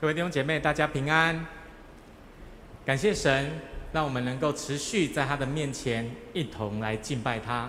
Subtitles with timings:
[0.00, 1.44] 各位弟兄姐妹，大家平安。
[2.86, 3.50] 感谢神，
[3.92, 7.68] 让我们能够持续在他的面前一同来敬拜他。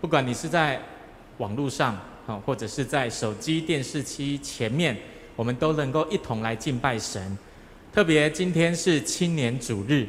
[0.00, 0.82] 不管你是在
[1.36, 1.96] 网络上，
[2.26, 4.96] 啊，或者是在手机、电视机前面，
[5.36, 7.38] 我们都能够一同来敬拜神。
[7.92, 10.04] 特别今天是青年主日，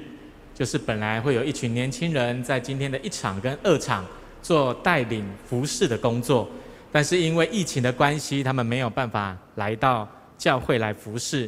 [0.56, 4.04] 就是本来会有一群年轻人在今天的一场跟二场
[4.42, 6.50] 做带领服饰的工作，
[6.92, 10.10] 但是因为疫情的关系，他们没有办法来到
[10.40, 11.48] 教会来服侍。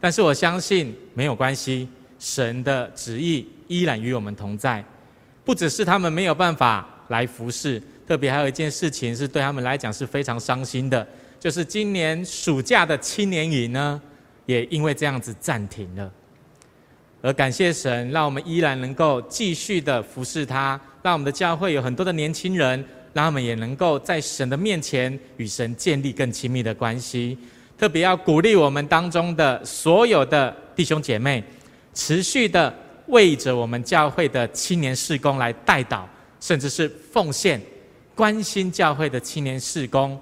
[0.00, 1.86] 但是我相信没有关系，
[2.18, 4.84] 神的旨意依然与我们同在。
[5.44, 11.06] 不只是他们没有办法来服侍，特别还有一件事情是对他们来讲是非常伤心的，
[11.38, 14.00] 就是今年暑假的青年营呢，
[14.46, 16.10] 也因为这样子暂停了。
[17.22, 27.36] 而感谢神，让我们依然能够继续的服侍他，让我们的教会有很多的年轻人，让他们也能够在神的面前与神建立更亲密的关系。
[27.80, 31.42] 特别要鼓励我们当中的所有的弟兄姐妹，
[31.94, 32.70] 持续的
[33.06, 36.06] 为着我们教会的青年事工来带导，
[36.40, 37.58] 甚至是奉献，
[38.14, 40.20] 关心教会的青年事工，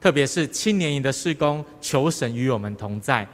[0.00, 3.24] 特别是青年营的事工，求神与我们同在。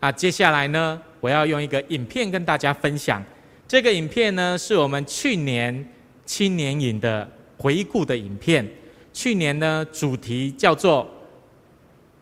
[0.00, 3.24] 啊，接下来呢，我要用一个影片跟大家分享。
[3.66, 5.90] 这个影片呢，是我们去年
[6.26, 8.68] 青年营的回顾的影片。
[9.14, 11.08] 去年呢，主题叫做。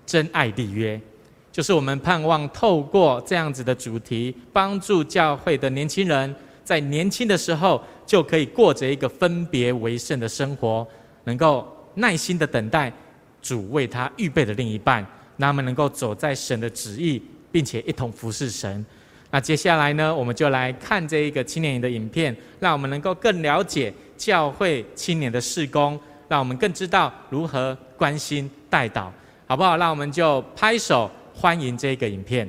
[0.06, 0.98] 真爱立约，
[1.50, 10.86] 就是我们盼望透过这样子的主题，帮助教会的年轻人在年轻的时候就可以过着一个分别为圣的生活，
[11.24, 12.92] 能够耐心的等待
[13.42, 15.04] 主为他预备的另一半，
[15.36, 17.20] 那么能够走在神的旨意，
[17.50, 18.86] 并且一同服侍神。
[19.30, 25.98] 那接下来呢，我们就来看这一个青年营的影片，让我们能够更了解教会青年的事工，
[26.28, 29.08] 让我们更知道如何关心代祷。
[29.48, 29.77] 好不好？
[29.77, 32.48] 那我们就拍手欢迎这个影片。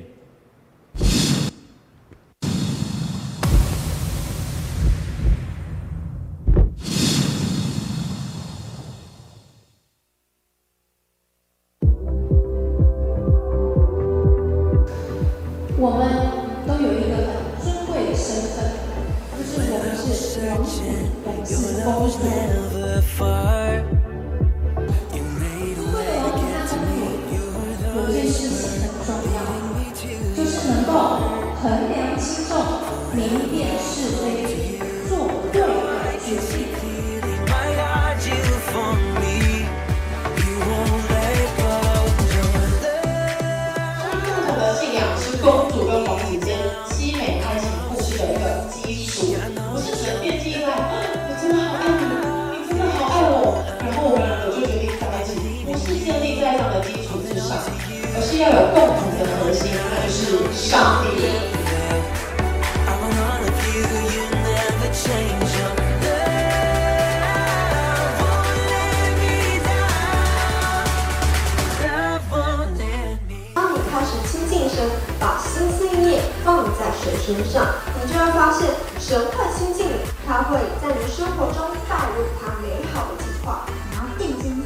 [77.34, 77.66] 身上，
[78.00, 83.66] 你就会发现神会亲近你，他会在你生活中带入他美好的计划。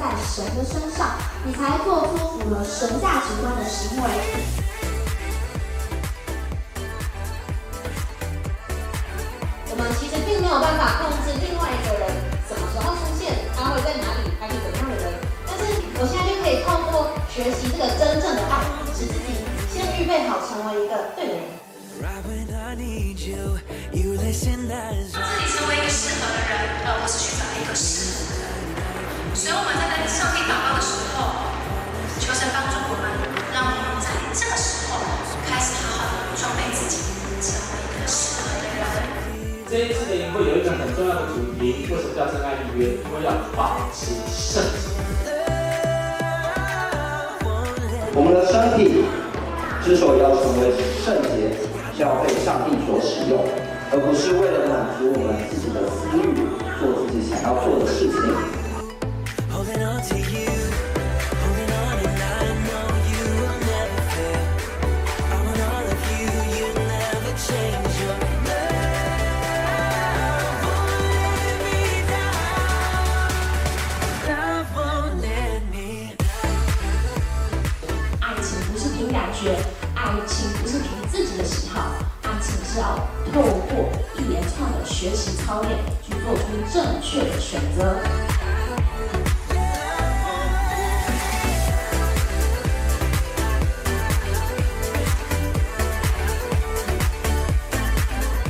[0.03, 1.11] 在神的身上，
[1.45, 4.11] 你才做出符合神价值观的行为。
[9.71, 12.11] 我们其实并没有办法控制另外一个人
[12.49, 15.13] 什么时候出现，他会在哪里，他是怎样的人。
[15.47, 15.63] 但是
[16.01, 18.59] 我现在就可以透过学习这个真正的爱，
[18.93, 21.43] 使自己先预备好成为一个对的人。
[22.01, 22.81] 让自
[25.39, 26.53] 己成为一个适合的人，
[26.87, 29.37] 而不是去找一个适合的。
[29.37, 31.53] 所以我们在跟上帝祷告的时候，
[32.19, 33.05] 求神帮助我们，
[33.53, 34.97] 让我们在这个时候
[35.45, 37.05] 开始好好的装备自己，
[37.45, 38.81] 成为一个适合的人。
[39.69, 42.97] 这一次的营会有一个很重要的主题，为什么叫真爱立约？
[43.05, 44.89] 因为要保持圣洁。
[48.15, 49.05] 我们的身体
[49.85, 50.73] 之所以要成为
[51.05, 51.57] 圣洁，
[51.99, 53.45] 要被上帝所使用，
[53.93, 56.49] 而不是为了满足我们自己的私欲，
[56.81, 58.63] 做自己想要做的事情。
[85.03, 87.99] 学习操练去做出正确的选择。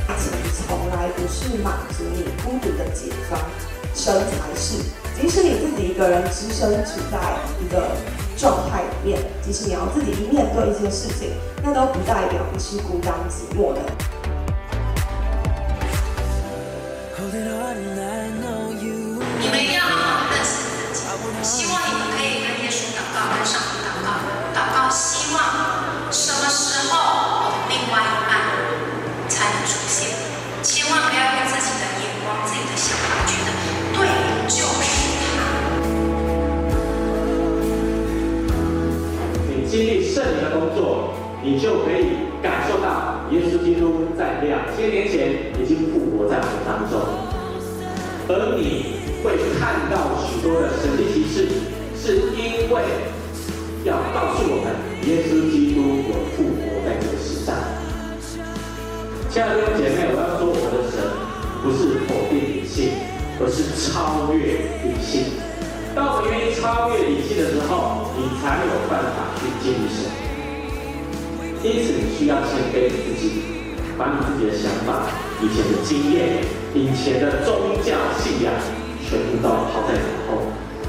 [0.07, 3.39] 爱情从来不是满足你孤独的解放
[3.95, 4.77] 身材是
[5.19, 7.17] 即使你自己一个人只身处在
[7.59, 7.97] 一个
[8.37, 11.31] 状态里面即使你要自己去面对一些事情
[11.63, 14.02] 那都不代表你是孤单寂寞的。
[41.43, 46.99] 你就可以感受到耶稣基督在两千年前已经复活在我们当中，
[48.29, 49.03] 而你。
[49.23, 51.47] 会看到许多的神迹奇事，
[51.95, 52.83] 是因为
[53.85, 54.75] 要告诉我们，
[55.07, 55.79] 耶稣基督
[56.11, 57.55] 有复活在这个世上。
[59.31, 60.99] 亲爱的弟兄姐妹，我要说，我的神
[61.63, 62.99] 不是否定理性，
[63.39, 65.39] 而是超越理性。
[65.95, 70.11] 当我们愿意超越理性的时候，你才有办法去经历神。
[71.63, 73.41] 因此，你需要谦卑你自己，
[73.97, 75.07] 把你自己的想法、
[75.41, 76.43] 以前的经验、
[76.75, 78.53] 以前的宗教信仰。
[79.05, 80.41] 全部都抛在脑后，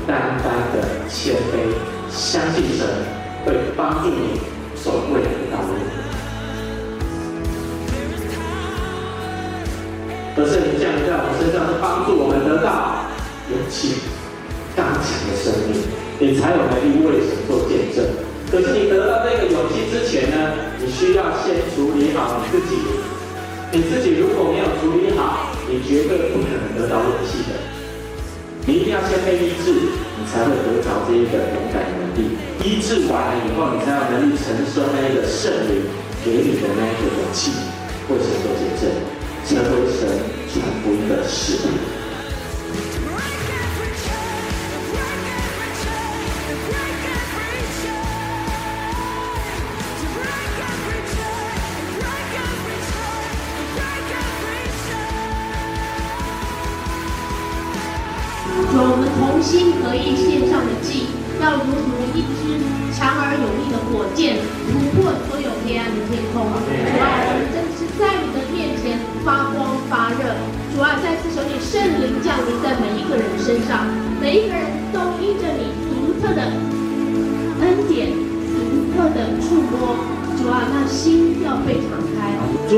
[0.06, 1.68] 单单的谦卑，
[2.08, 2.86] 相信神
[3.44, 4.40] 会帮助你
[4.82, 5.74] 走未来的道路。
[10.36, 13.04] 而圣灵降临在我们身上，是帮助我们得到
[13.50, 13.96] 勇气、
[14.74, 15.82] 刚强的生命，
[16.20, 18.23] 你才有能力为神做见证。
[18.54, 22.78] 可是你得到这个勇气之前呢，你需要先处理好你自己。
[23.74, 27.58] 你自己如果没有处理好，你绝对不可能得到勇气的。
[28.64, 32.38] 你一定要先被医治，你才会得着这一个勇敢的能力。
[32.62, 35.90] 医治完了以后，你才有能力承受那个圣灵
[36.22, 37.50] 给你的那一个勇气，
[38.06, 38.86] 为神做见证，
[39.50, 40.06] 成为神
[40.46, 41.74] 传福音的使徒。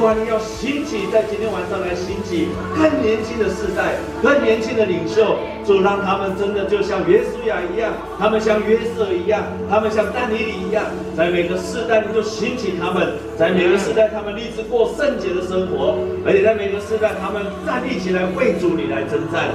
[0.06, 0.12] 开。
[0.12, 5.36] 主啊，你要兴起，在今天晚上来兴起更年轻的世代，更年轻的领袖。
[5.66, 10.84] 主让他们真的就像约书亚一样，他们像约瑟一样，他们像丹尼里一样，
[11.16, 19.50] 在每个世代你就兴起他们，在每个世代他们立志过圣洁的生活，而且在每个世代他们站立起来为主你来征战。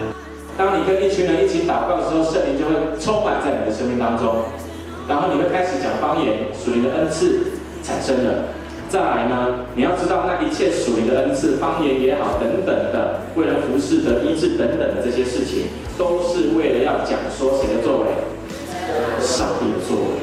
[0.57, 4.44] 当你跟一群人一起祷告的时候，圣灵就会充满在你的生命当中，
[5.07, 7.39] 然后你会开始讲方言，属灵的恩赐
[7.81, 8.59] 产生了。
[8.91, 15.67] 再来呢，你要知道那一切属灵的恩赐，方言也好，等等的，为了服侍的医治等等的这些事情，
[15.97, 18.11] 都是为了要讲说谁的作为，
[19.21, 20.19] 上帝的作为。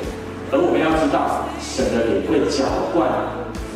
[0.52, 3.08] 而我们要知道，神的灵会浇灌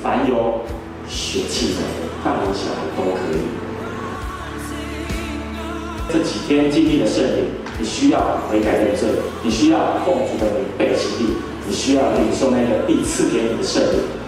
[0.02, 0.60] 凡有
[1.08, 1.80] 血气的，
[2.22, 3.48] 大人小孩都可以。
[6.12, 8.20] 这几天经历的圣灵，你需要
[8.50, 9.08] 悔改认罪，
[9.42, 11.32] 你需要奉主的名背弃地，
[11.66, 14.20] 你需要领受那个地赐给你的圣灵。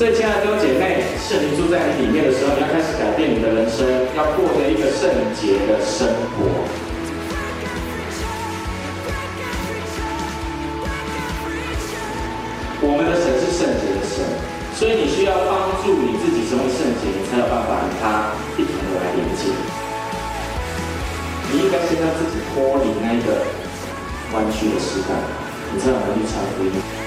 [0.00, 3.84] 所以，亲爱的弟兄姐妹，圣灵住在你里面的时候，你要开始改变你的人生，
[4.16, 6.64] 要过着一个圣洁的生活。
[12.80, 14.24] 我们的神是圣洁的神，
[14.72, 19.52] 所以你需要帮助你自己成为圣洁，你才有办法与他一同的来连接。
[21.52, 23.44] 你应该先让自己脱离那一个
[24.32, 25.12] 弯曲的时代，
[25.74, 26.99] 你才有能力传福音。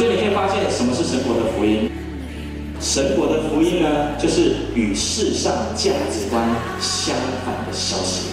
[0.00, 1.90] 所以你可以发现，什么是神国的福音？
[2.80, 6.42] 神国的福音呢，就是与世上价值观
[6.80, 7.14] 相
[7.44, 8.28] 反的消息。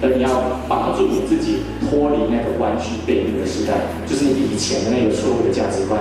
[0.00, 3.74] 而你要帮助你自己脱离那个弯曲悖逆的时代，
[4.08, 6.00] 就是你以前的那个错误的价值观。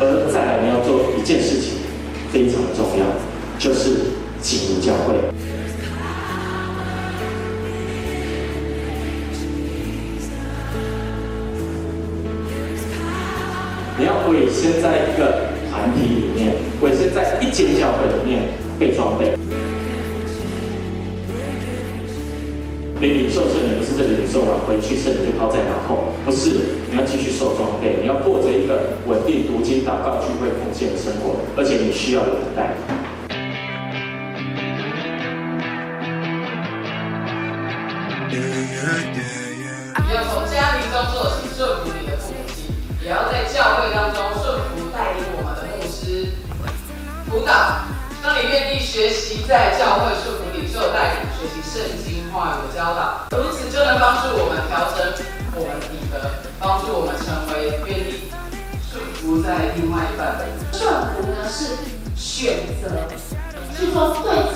[0.00, 1.73] 而再来你要做一件事情，
[26.24, 26.50] 不是，
[26.90, 32.73] 你要继续受装备，你要过着一个稳定读经、祷告、聚会、奉献的生活，而且你需要有人带。
[62.44, 62.90] 选择，
[63.74, 64.53] 是说对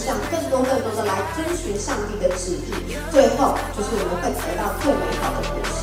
[0.00, 5.76] 向更多更多的来遵循上帝的旨意，最后就是我们会得到最美好的果实。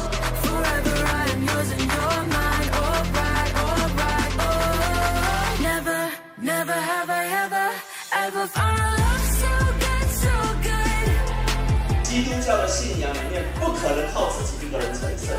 [12.04, 15.38] 基督教的信仰里面不可能靠自己一个人成圣，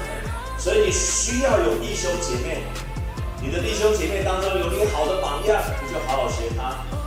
[0.56, 2.62] 所以你需要有弟兄姐妹。
[3.42, 6.97] 你的弟兄姐妹当中有你好的榜样，你就好好学他。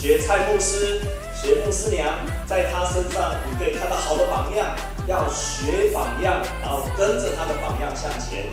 [0.00, 0.98] 学蔡牧师。
[1.40, 2.06] 学牧师娘，
[2.46, 4.76] 在他身上你可以看到好的榜样，
[5.06, 8.44] 要学榜样，然后跟着他的榜样向前，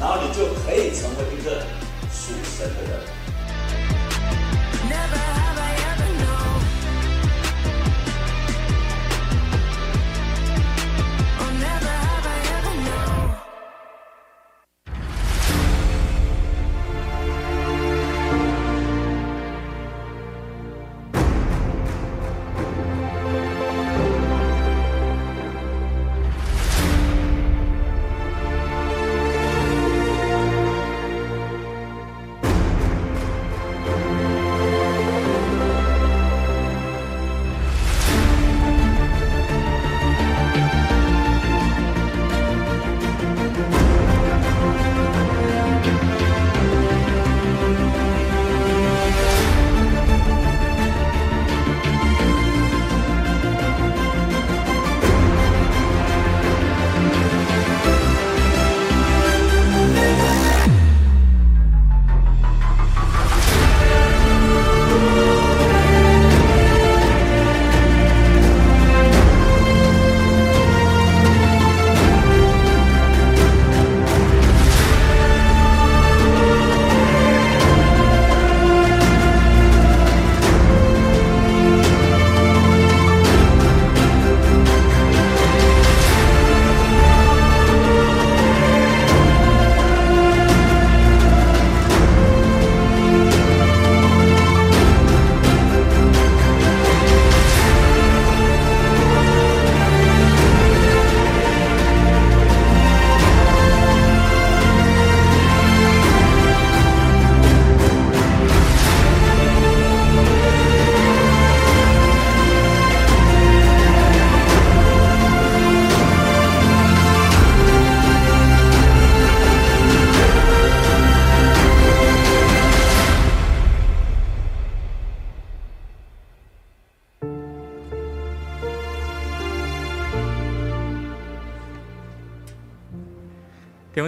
[0.00, 1.60] 然后你就可以成为一个
[2.10, 3.19] 属神的人。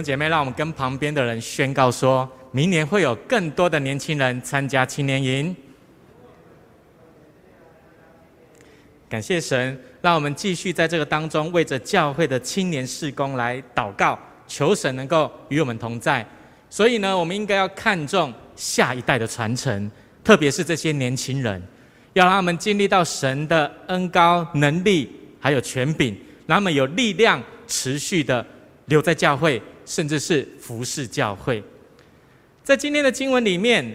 [0.03, 5.55] 姐妹，让我们跟旁边的人宣告说，明年会有更多的年轻人参加青年营。
[9.09, 14.17] 感谢神，让我们继续在这个当中，为着教会的青年事工来祷告，
[14.47, 16.25] 求神能够与我们同在。
[16.69, 19.91] 所以呢，我们应该要看重下一代的传承，
[20.23, 21.61] 特别是这些年轻人，
[22.13, 25.07] 要让他们经历到神的恩膏、能力，
[25.39, 26.17] 还有权柄，
[26.47, 28.43] 让他们有力量持续的
[28.85, 31.63] 留在教会，甚至是服侍教会。
[32.63, 33.85] 在今天的经文里面，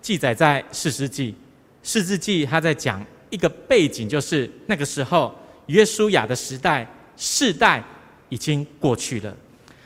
[0.00, 1.34] 记载在四世纪，
[1.82, 5.34] 四世纪他在讲一个背景，就是那个时候
[5.66, 7.82] 约书亚的时代世代
[8.28, 9.36] 已经过去了。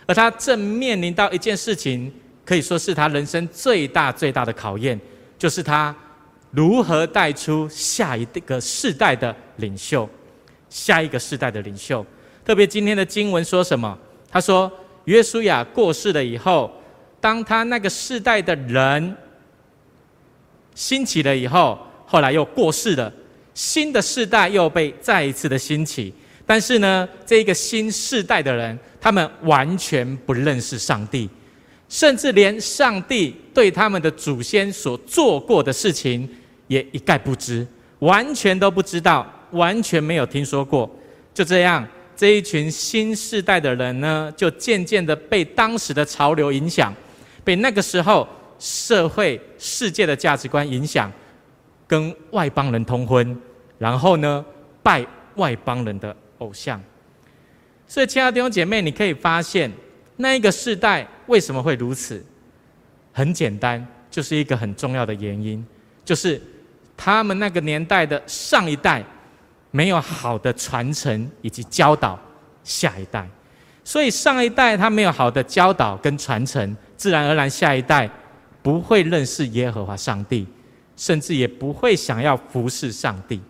[0.06, 2.12] 而他正面临到一件事情，
[2.44, 4.98] 可以说是他人生最大最大的考验，
[5.36, 5.94] 就是他
[6.50, 10.08] 如何带出下一个世代的领袖，
[10.70, 12.06] 下一个世代的领袖。
[12.44, 13.98] 特别今天的经文说什么？
[14.30, 14.70] 他说，
[15.04, 16.70] 约书亚过世了以后，
[17.20, 19.16] 当他那个世代的人
[20.74, 23.12] 兴起了以后，后来又过世了，
[23.54, 26.12] 新的世代又被再一次的兴起。
[26.46, 31.28] 但是呢，这一个新世代的人，他们完全不认识上帝，
[31.88, 36.28] 甚至连上帝对他们的祖先所做过的事情
[36.66, 37.66] 也一概不知，
[37.98, 40.90] 完全都不知道，完全没有听说过。
[41.34, 41.86] 就这样，
[42.18, 46.92] 这一群新世代的人呢，就渐渐的被当时的潮流影响，
[47.44, 48.26] 被那个时候
[48.58, 51.12] 社会世界的价值观影响，
[51.86, 53.40] 跟外邦人通婚，
[53.78, 54.44] 然后呢，
[54.82, 56.82] 拜外邦人的偶像，
[57.86, 59.70] 所以亲爱的弟兄姐妹，你可以发现
[60.16, 62.20] 那一个世代为什么会如此？
[63.12, 65.64] 很简单，就是一个很重要的原因，
[66.04, 66.42] 就是
[66.96, 69.04] 他们那个年代的上一代
[69.70, 72.18] 没有好的传承以及教导
[72.64, 73.28] 下一代，
[73.84, 78.08] 所以上一代他没有好的教导跟传承，自然而然下一代
[78.62, 80.46] 不会认识耶和华上帝，
[80.96, 83.40] 甚至也不会想要服侍上帝。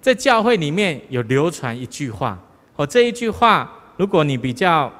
[0.00, 2.38] 在教会里面有流传一句话，
[2.76, 4.90] 哦，这一句话，如果你比较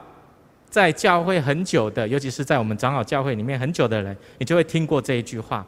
[0.69, 5.65] 在教会很久的，尤其是在我们长老教会里面很久的人，你就会听过这一句话。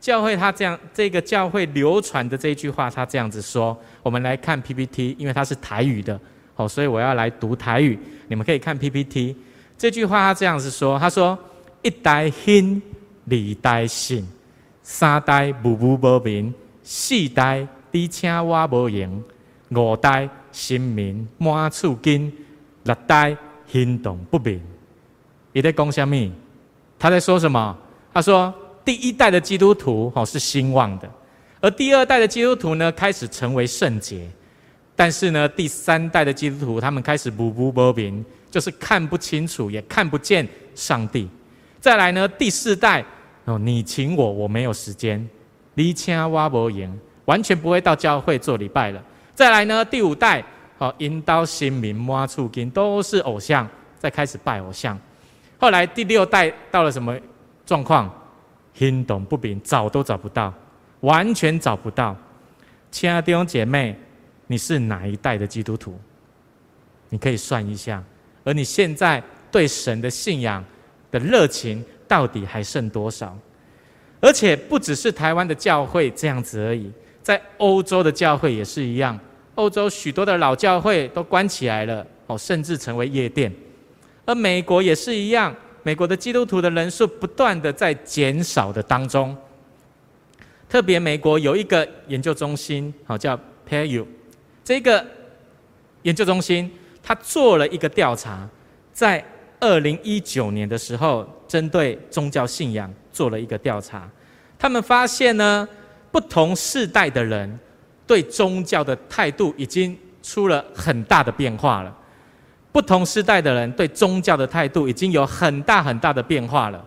[0.00, 3.76] 教会他这样，这个教会流传的这一句话，他这样子说。
[4.02, 6.18] 我们来看 PPT，因为它是台语的，
[6.56, 7.98] 哦，所以我要来读台语。
[8.28, 9.36] 你们可以看 PPT，
[9.76, 11.36] 这句话他这样子说，他说：
[11.82, 12.80] 一代兴，
[13.28, 14.26] 二代信，
[14.82, 17.66] 三代无无无明，四代。
[17.90, 19.24] 你请我无用，
[19.70, 22.32] 五代心明满处金，
[22.84, 24.60] 六代行动不明。
[25.52, 26.30] 你在讲什么？
[26.98, 27.76] 他在说什么？
[28.12, 28.54] 他说
[28.88, 31.06] 第一代的基督徒哦是兴旺的，
[31.60, 34.26] 而第二代的基督徒呢开始成为圣洁，
[34.96, 41.28] 但是呢第三代的基督徒他们开始不不不明，就是看不清楚也看不见上帝。
[41.82, 43.04] 再来呢第四代
[43.44, 45.28] 哦你请我我没有时间，
[45.74, 46.98] 你请我无用。
[47.26, 49.04] 完全不会到教会做礼拜了。
[49.34, 50.42] 再来呢，第五代，
[50.78, 54.98] 哦，引导新民挖出金，都是偶像，再开始拜偶像。
[55.58, 57.14] 后来第六代到了什么
[57.66, 58.10] 状况？
[58.78, 60.54] 行动不明，找都找不到，
[61.00, 62.16] 完全找不到。
[62.92, 63.98] 亲爱的弟兄姐妹，
[64.46, 65.98] 你是哪一代的基督徒？
[67.08, 68.02] 你可以算一下。
[68.44, 70.64] 而你现在对神的信仰
[71.10, 73.36] 的热情，到底还剩多少？
[74.20, 76.90] 而且不只是台湾的教会这样子而已。
[77.22, 79.18] 在欧洲的教会也是一样，
[79.56, 83.52] 欧洲许多的老教会都关起来了，哦，甚至成为夜店。
[84.24, 89.36] 而美国也是一样，美国的基督徒的人数不断的在减少的当中。
[90.68, 93.38] 特别美国有一个研究中心，好叫
[93.68, 94.06] Pew，
[94.62, 95.04] 这个
[96.02, 96.70] 研究中心，
[97.02, 98.48] 他做了一个调查，
[98.92, 99.24] 在
[99.60, 104.08] 二零一九年的时候，针对宗教信仰做了一个调查，
[104.58, 105.68] 他们发现呢。
[106.10, 107.58] 不同世代的人
[108.06, 111.94] 对宗教的态度已经出了很大的变化了。
[112.70, 116.84] 不同时代的人对宗教的态度已经有很大很大的变化了。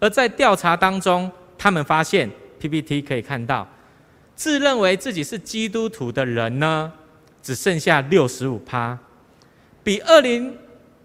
[0.00, 3.68] 而在调查当中，他们发现 PPT 可以看到，
[4.34, 6.92] 自认为自己是基督徒的人呢，
[7.42, 8.96] 只剩下六十五趴，
[9.82, 10.56] 比二零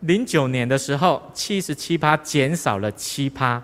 [0.02, 3.62] 零九年的时候七十七趴减少了七趴。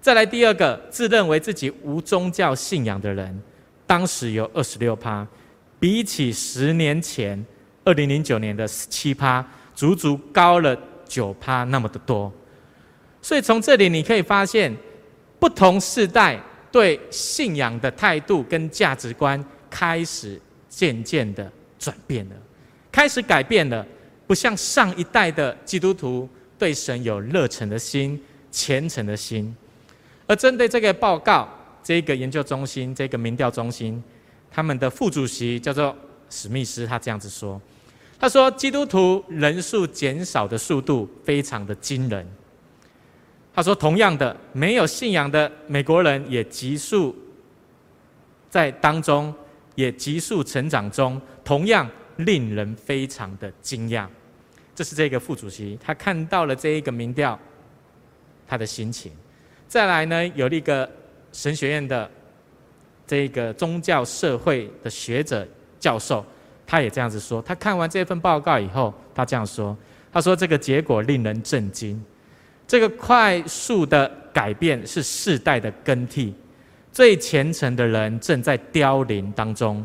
[0.00, 3.42] 再来第二个，自认为自己无宗教信仰的人，
[3.86, 5.26] 当时有二十六趴，
[5.80, 7.44] 比起十年前
[7.84, 9.44] 二零零九年的七趴，
[9.76, 12.32] 足足高了九趴那么的多。
[13.22, 14.76] 所以从这里你可以发现，
[15.38, 16.40] 不同世代
[16.72, 22.34] 对信仰的态度跟价值观开始渐渐的转变了，
[22.90, 23.86] 开始改变了。
[24.26, 29.54] 不像上一代的基督徒对神有热忱的心、虔诚的心。
[30.26, 31.48] 而针对这个报告，
[31.80, 34.02] 这个研究中心、这个民调中心，
[34.50, 35.96] 他们的副主席叫做
[36.28, 37.60] 史密斯，他这样子说
[38.18, 42.26] ：“他说，基督徒人数减少的速度非常的惊人。
[43.54, 47.14] 他说，同样的，没有信仰的美国人也急速
[48.50, 49.34] 在当中，
[49.74, 54.06] 也急速成长中，同样令人非常的惊讶。
[54.74, 57.38] 这是这个副主席他看到了这一个民调，
[58.46, 59.12] 他的心情。
[59.66, 60.88] 再来呢，有一个。”
[61.32, 62.10] 神学院的
[63.06, 65.46] 这个宗教社会的学者
[65.78, 66.24] 教授，
[66.66, 67.40] 他也这样子说。
[67.42, 69.76] 他看完这份报告以后，他这样说
[70.12, 72.02] ：“他说这个结果令人震惊，
[72.66, 76.34] 这个快速的改变是世代的更替，
[76.90, 79.84] 最虔诚的人正在凋零当中，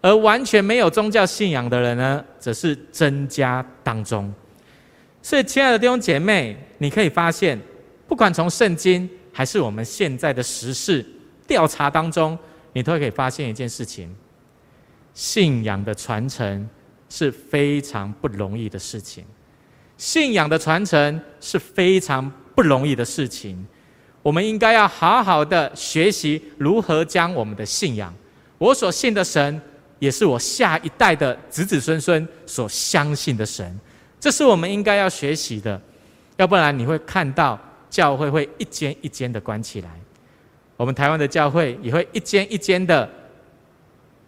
[0.00, 4.32] 而完全没有宗教信仰的人呢，则是增加当中。
[5.22, 7.58] 所以，亲爱的弟兄姐妹，你可以发现，
[8.06, 11.04] 不管从圣经。”还是我们现在的时事
[11.46, 12.36] 调查当中，
[12.72, 14.12] 你都可以发现一件事情：
[15.18, 16.68] 信仰的传承
[17.08, 19.24] 是非常不容易的事情。
[19.96, 23.66] 信仰的传承是非常不容易的事情。
[24.22, 28.14] 我们应该要好好的学习如何将我们的信仰，
[28.58, 29.60] 我所信的神，
[29.98, 33.76] 也是我下一代的子子孙孙所相信的神。
[34.20, 35.80] 这是我们应该要学习的，
[36.36, 37.58] 要不然你会看到。
[37.90, 39.88] 教会会一间一间的关起来，
[40.76, 43.08] 我们台湾的教会也会一间一间的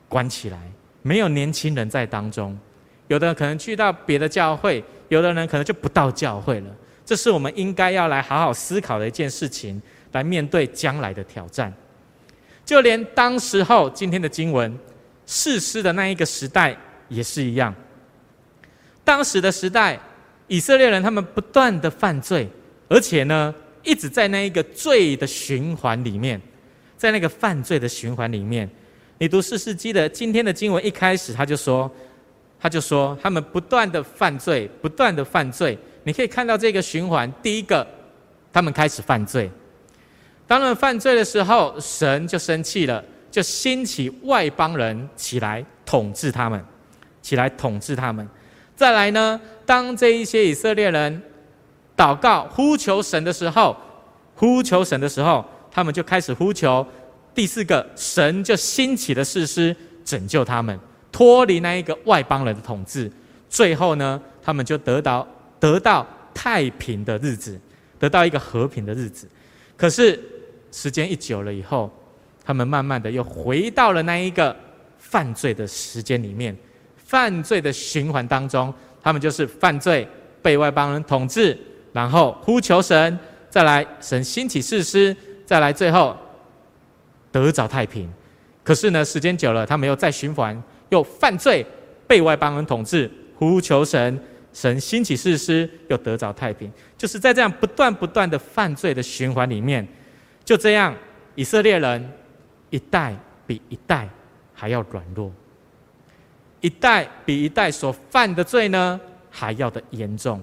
[0.08, 0.58] 关起来，
[1.02, 2.58] 没有年轻人在当中，
[3.08, 6.70] 有的可能去到别的教会，有的人可能就不到教会了。
[7.04, 9.80] 这是我们应该要来好好思考的一件事情，
[10.12, 11.72] 来面对将来的挑战。
[12.64, 14.78] 就连当时候今天的经文，
[15.26, 16.76] 士师的那一个时代
[17.08, 17.74] 也是一样。
[19.02, 19.98] 当时的时代，
[20.46, 22.48] 以色列人他们不断的犯罪。
[22.88, 26.40] 而且呢，一直在那一个罪的循环里面，
[26.96, 28.68] 在那个犯罪的循环里面，
[29.20, 31.90] 你读士师记的今天的经文一开始他就说，
[32.58, 35.76] 他就说他们不断的犯罪，不断的犯罪。
[36.04, 37.86] 你可以看到这个循环，第一个，
[38.50, 39.50] 他们开始犯罪。
[40.46, 46.64] 当他们犯罪的时候，神就生气了，就兴起外邦人起来统治他们，
[47.20, 48.26] 起来统治他们。
[48.74, 51.22] 再来呢，当这一些以色列人。
[51.94, 53.76] 祷告呼求神的时候，
[54.34, 56.86] 呼求神的时候，他们就开始呼求。
[57.40, 59.74] 第四个，神就兴起了士师，
[60.04, 60.78] 拯救他们，
[61.10, 63.10] 脱离那一个外邦人的统治。
[63.48, 65.26] 最后呢，他们就得到
[65.58, 67.58] 得到太平的日子，
[67.98, 69.26] 得到一个和平的日子。
[69.74, 70.22] 可是
[70.70, 71.90] 时间一久了以后，
[72.44, 74.54] 他们慢慢的又回到了那一个
[74.98, 76.54] 犯罪的时间里面，
[76.98, 78.70] 犯罪的循环当中。
[79.00, 80.06] 他们就是犯罪，
[80.42, 81.58] 被外邦人统治。
[81.94, 86.14] 然后呼求神，再来神兴起士师，再来最后
[87.30, 88.10] 得着太平。
[88.62, 91.64] 可是呢，时间久了，他们又再循环，又犯罪，
[92.06, 94.20] 被外邦人统治，呼求神，
[94.52, 96.70] 神兴起士师，又得着太平。
[96.96, 99.86] 就是在这样不断不断的犯罪的循环里面，
[100.44, 100.94] 就这样，
[101.34, 102.12] 以色列人
[102.68, 103.16] 一代
[103.46, 104.08] 比一代
[104.52, 105.32] 还要软弱，
[106.60, 110.42] 一代比一代所犯的罪呢还要的严重。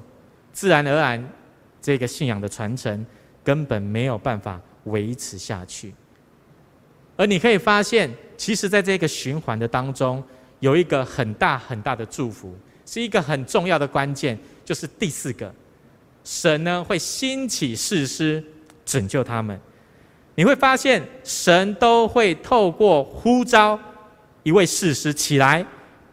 [0.52, 1.30] 自然而然，
[1.80, 3.06] 这个信仰的传承
[3.44, 5.94] 根本没有办法维持下去。
[7.18, 10.24] 而你可以发现，其实在这个循环的当中，
[10.60, 15.54] 有一个很大很大的祝福，是一个很重要的关键，就是第四个，
[16.24, 18.44] 神呢会兴起士师
[18.86, 19.60] 拯救他们。
[20.36, 23.80] 你会发现，神都会透过呼召
[24.44, 25.66] 一位士师起来，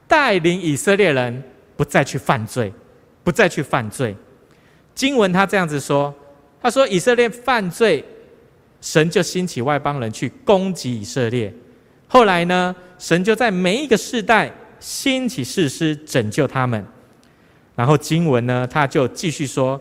[0.08, 1.42] 带领以色列人
[1.76, 2.72] 不再去犯罪，
[3.22, 4.16] 不再去犯罪。
[4.94, 6.14] 经文他这样子说
[6.62, 8.02] ：“他说以色列犯罪，
[8.84, 11.50] 神就兴起外邦人去攻击以色列。
[12.06, 16.84] 后来呢，神就在每一个世代兴起士师拯救他们。
[17.74, 19.80] 然后经文呢，他就继续说，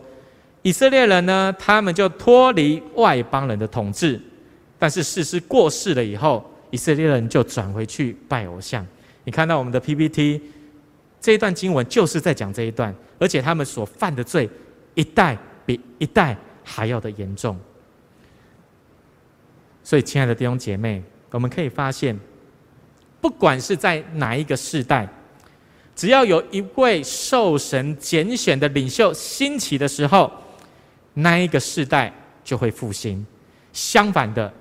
[0.62, 4.18] 以色列人呢，他们就脱离外邦人的统治。
[4.78, 8.86] 但是士师过世了以后，以色列人就转回去拜偶像。
[9.24, 10.40] 你看到我们的 PPT
[11.20, 14.48] 这一段经文就是在讲这一段，而且他们所犯的罪。”
[14.96, 15.36] 一代
[15.66, 17.58] 比一代还要的严重，
[19.84, 22.18] 所以亲爱的弟兄姐妹，我们可以发现，
[23.20, 25.06] 不管是在哪一个世代，
[25.94, 30.32] 只要有一位受神拣选的领袖兴起的时候，
[31.12, 33.24] 那一个世代就会复兴。
[33.74, 34.52] 相反的，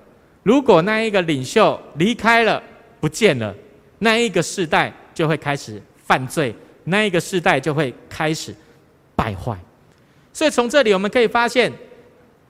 [0.43, 2.61] 如果那一个领袖离开了、
[2.99, 3.55] 不见了，
[3.99, 8.53] 那一个世代就会开始犯罪，那一个世代就会开始
[9.15, 9.57] 败坏。
[10.33, 11.71] 所以从这里我们可以发现，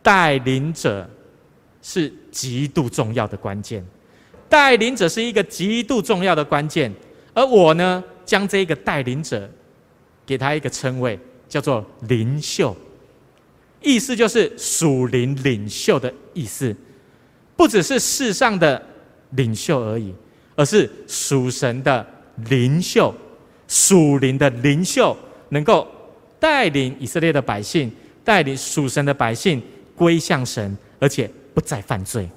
[0.02, 1.08] 带领者
[1.84, 3.86] 是极度重要的关键。
[4.50, 6.92] 带领者是一个极度重要的关键，
[7.34, 9.50] 而我呢，将这一个带领者
[10.26, 11.20] 给他一个称谓，
[11.50, 12.76] 叫做领袖。
[13.82, 16.74] 意思就是属灵领袖的意思，
[17.58, 18.82] 不只是世上的
[19.32, 20.14] 领袖而已，
[20.56, 22.06] 而是属神的
[22.48, 23.14] 领袖，
[23.68, 25.18] 属灵的领袖，
[25.50, 25.88] 能够
[26.40, 27.92] 带领以色列的百姓，
[28.24, 29.62] 带领属神的百姓
[29.96, 32.30] 归向神，而且不再犯罪，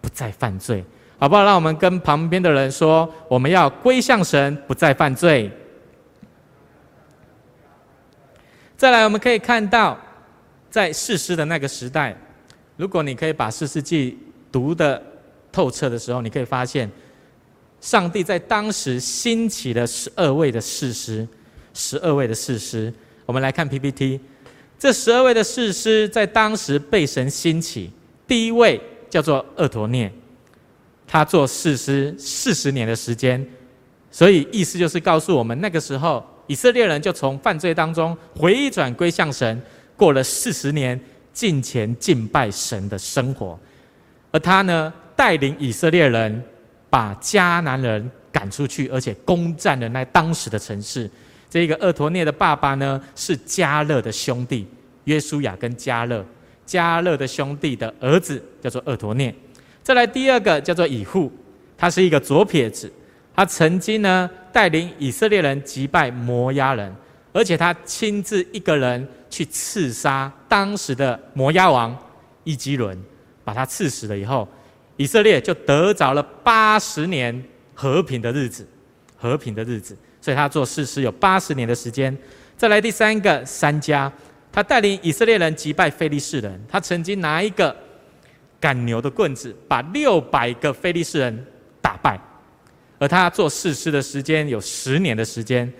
[0.00, 0.84] 不再犯罪，
[1.18, 1.44] 好不好？
[1.44, 5.50] 让我们跟旁边的人说，我们要归向神，不再犯罪。
[8.76, 9.98] 再来，我们可以看到。
[10.70, 12.16] 在士师的那个时代，
[12.78, 14.18] 如果你可以把士师记
[14.50, 15.02] 读得
[15.52, 16.90] 透彻的时候，你可以发现，
[17.78, 21.28] 上帝在当时兴起了十二位的士师，
[21.74, 22.90] 十二位的士师。
[23.26, 24.18] 我们来看 PPT，
[24.78, 27.90] 这十二位的士师在当时被神兴起。
[28.32, 30.10] 第一位叫做厄陀聂，
[31.06, 33.46] 他做士师四十年的时间，
[34.10, 39.60] 所以意思就是告诉我们，那个时候以色列人就从犯罪当中回转归向神。
[39.98, 40.98] 过了四十年
[41.34, 43.60] 敬虔敬拜神的生活，
[44.30, 46.42] 而他呢，带领以色列人
[46.88, 51.08] 把迦南人赶出去，而且攻占了那当时的城市。
[51.50, 54.66] 这个厄陀聂的爸爸呢，是迦勒的兄弟
[55.04, 56.24] 约书亚跟迦勒，
[56.64, 59.34] 加勒的兄弟的儿子叫做厄陀聂。
[59.82, 61.32] 再来第二个叫做以户，
[61.76, 62.92] 他是一个左撇子，
[63.34, 66.94] 他曾经呢带领以色列人击败摩押人，
[67.32, 69.08] 而且他亲自一个人。
[69.32, 71.96] 去刺杀当时的摩押王
[72.44, 73.02] 伊基伦，
[73.42, 74.46] 把他刺死了以后，
[74.98, 78.68] 以色列就得着了八十年和平的日子，
[79.16, 79.96] 和平的日子。
[80.20, 82.14] 所以他做士师有八十年的时间。
[82.58, 84.12] 再来第三个三迦，
[84.52, 87.74] 他带领以色列人击败非利士人，他曾经拿一个
[88.60, 91.46] 赶牛的棍子，把六百个非利士人
[91.80, 92.20] 打败。
[92.98, 95.72] 而他做士师的时间有十年的时间。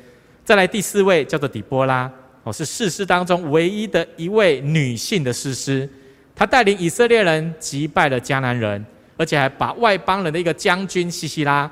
[0.42, 2.11] 再来第四位叫做底波拉。
[2.44, 5.88] 哦，是士师当中唯一的一位女性的士师，
[6.35, 8.85] 她带领以色列人击败了迦南人，
[9.16, 11.70] 而且还把外邦人的一个将军西西拉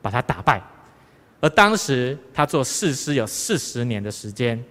[0.00, 0.62] 把他打败。
[1.40, 4.62] 而当时他做士师有四十年的时间。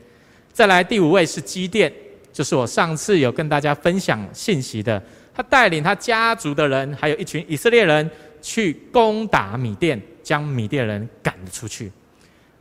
[0.60, 1.90] 再来第五位是基甸，
[2.34, 5.02] 就是我上次有跟大家分享信息的，
[5.34, 11.90] 他带领他家族的人，还有一群以色列人去攻打米甸，将米甸人赶了出去。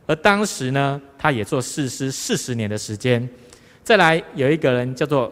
[0.07, 3.29] 而当时呢，他也做士师四十年的时间。
[3.83, 5.29] 再来有一个人叫做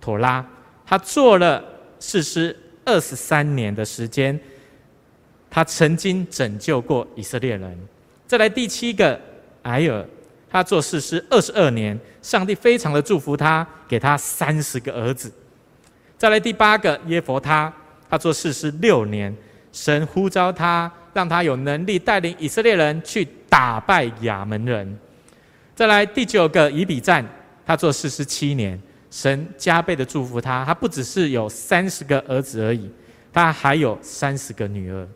[0.00, 0.42] 妥拉，
[0.86, 1.62] 他做了
[2.00, 4.40] 士师二十三年的时间。
[5.50, 7.78] 他曾经拯救过以色列人。
[8.26, 9.20] 再来第七个
[9.64, 10.02] 埃尔，
[10.52, 15.32] 他做士师二十二年，上帝非常的祝福他，给他三十个儿子。
[16.16, 17.72] 再来第八个耶弗他，
[18.08, 19.34] 他做士师六年，
[19.72, 23.26] 神呼召他，让他有能力带领以色列人去。
[23.52, 24.98] 打败亚门人，
[25.74, 27.22] 再来第九个以比赞，
[27.66, 32.90] 他做士师七年，神加倍的祝福他，他不只是有三十个儿子而已，
[33.30, 35.06] 他还有三十个女儿。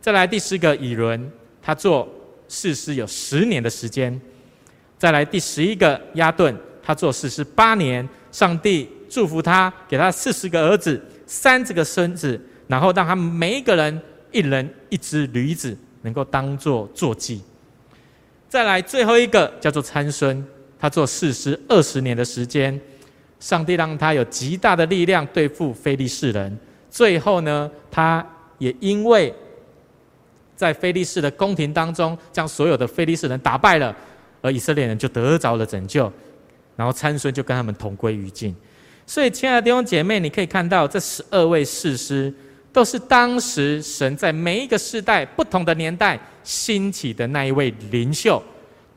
[0.00, 1.30] 再来第十个以伦，
[1.62, 2.12] 他做
[2.48, 4.20] 士师有十年的时间。
[5.02, 17.42] 再来第十一个押顿，他做士师八年，上帝祝福他，给他四十个儿子，三十个孙子，然后让他们每一个人一人一只驴子，能够当做坐骑。
[18.48, 20.46] 再来最后一个叫做参孙，
[20.78, 22.80] 他做士师二十年的时间，
[23.40, 26.56] 上帝让他有极大的力量对付非利士人。
[26.88, 28.24] 最后呢，他
[28.58, 29.34] 也因为
[30.54, 33.92] 在非利士的宫廷当中，将所有的非利士人打败了，
[34.42, 36.12] 而以色列人就得着了拯救。
[36.76, 38.54] 然后参孙就跟他们同归于尽。
[39.06, 42.32] 所以，亲爱的弟兄姐妹，你可以看到这十二位士师，
[42.72, 46.20] 都是当时神在每一个世代、不同的年代。
[46.44, 48.42] 兴起的那一位领袖，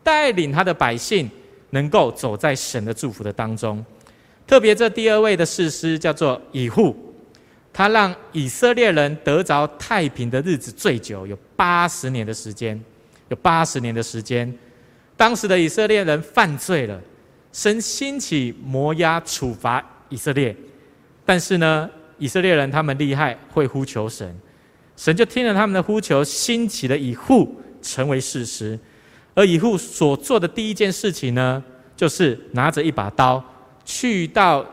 [0.02, 1.30] 带领他的百姓
[1.70, 3.86] 能够走在神的祝福的当中。
[4.48, 6.96] 特别这第二位的士师叫做以户，
[7.72, 12.84] 他让以色列人得着太平的日子最久，有八十年的时间，
[13.28, 14.52] 有八十年的时间。
[15.18, 17.00] 当时的以色列人犯罪了，
[17.54, 20.56] 神兴起摩押处罚以色列，
[21.26, 24.36] 但是呢，以色列人他们厉害，会呼求神。
[24.98, 28.78] 神就听了他们的呼求，兴起了以户成为事实。
[29.34, 31.62] 而以户所做的第一件事情呢，
[31.96, 33.44] 就是拿着一把刀，
[33.84, 34.66] 去到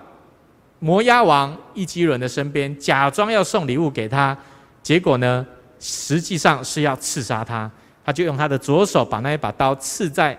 [0.79, 4.37] 摩押王伊基伦的身边，假装要送礼物给他。
[4.83, 5.45] 结果呢，
[5.81, 7.71] 实际上是要刺杀他。
[8.05, 10.37] 他就用他的左手把那一把刀刺在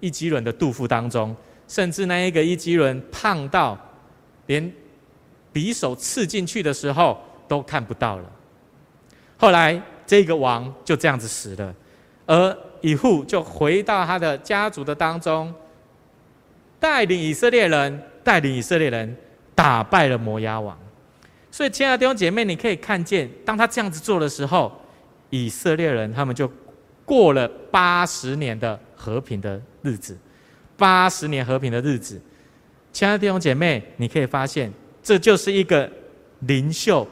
[0.00, 1.34] 伊基伦的肚腹当中，
[1.66, 3.78] 甚至那一个伊基伦胖到
[4.46, 4.72] 连
[5.52, 8.24] 匕首刺进去的时候都看不到了。
[9.36, 11.74] 后来这个王就这样子死了，
[12.26, 15.52] 而以户就回到他的家族的当中，
[16.78, 19.16] 带领以色列人，带领以色列人
[19.54, 20.78] 打败了摩押王。
[21.50, 24.72] 所以，亲爱的弟兄姐妹，你可以看见，当他这样子做的时候，
[25.30, 26.50] 以色列人他们就
[27.04, 30.16] 过了八十年的和平的日子。
[30.76, 32.20] 八十年和平的日子，
[32.92, 35.88] 亲爱的弟兄姐妹，你可以发现，这就是一个
[36.40, 37.06] 领袖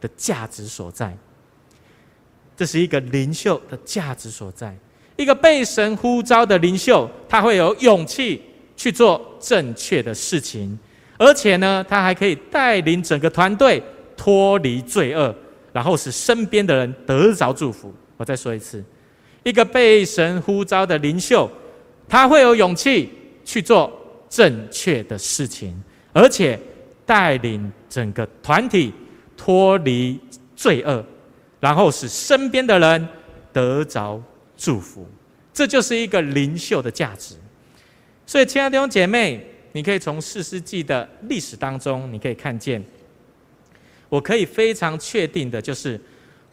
[0.00, 1.14] 的价值所在。
[2.56, 4.74] 这是一个领袖的价值所在。
[5.16, 8.40] 一个被神呼召的领袖，他会有勇气
[8.74, 10.78] 去做正确的事情。
[11.18, 13.82] 而且呢，他还可以带领整个团队
[14.16, 15.34] 脱离罪恶，
[15.74, 17.92] 然后使身边的人得着祝福。
[18.16, 18.82] 我再说一次，
[19.44, 21.48] 一个被神呼召的领袖，
[22.08, 23.10] 他会有勇气
[23.44, 23.92] 去做
[24.28, 25.80] 正确的事情，
[26.12, 26.58] 而且
[27.06, 28.92] 带领整个团体
[29.36, 30.18] 脱离
[30.56, 31.04] 罪恶，
[31.60, 33.08] 然后使身边的人
[33.52, 34.20] 得着
[34.56, 35.06] 祝福。
[35.52, 37.36] 这就是一个领袖的价值。
[38.26, 39.50] 所以，亲爱的弟兄姐妹。
[39.76, 42.80] 你可以从四世纪的历史当中，你可以看见，
[44.08, 46.00] 我可以非常确定的就是，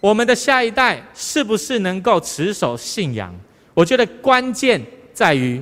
[0.01, 3.33] 我们的下一代是不是能够持守信仰？
[3.73, 4.81] 我觉得关键
[5.13, 5.61] 在于，